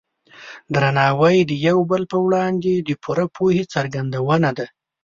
[0.73, 4.65] درناوی د یو بل په وړاندې د پوره پوهې څرګندونه ده.